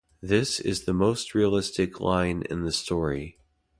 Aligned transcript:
This 0.19 0.59
is 0.59 0.85
the 0.85 0.95
most 0.95 1.35
realistic 1.35 1.99
line 1.99 2.41
in 2.49 2.63
the 2.63 2.71
story. 2.71 3.37